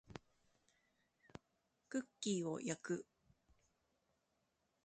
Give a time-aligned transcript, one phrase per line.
[1.89, 3.05] クッキーを焼く